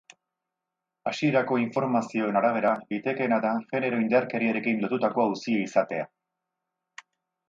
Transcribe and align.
Hasierako 1.09 1.57
informazioen 1.63 2.39
arabera, 2.41 2.71
litekeena 2.95 3.39
da 3.45 3.51
genero-indarkeriarekin 3.73 4.81
lotutako 4.87 5.27
auzia 5.29 5.61
izatea. 5.71 6.09